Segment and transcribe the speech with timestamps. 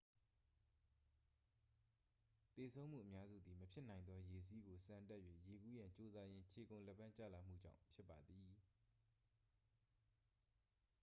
[2.55, 8.51] သေဆုံးမှုအများစုသည် မဖြစ်နိုင်သော ရေစီးကိုဆန်တက်၍ရေကူးရန်ကြိုးစားရင်း ခြေကုန်လက်ပမ်းကျလာမှုကြောင့် ဖြစ်ပါသည်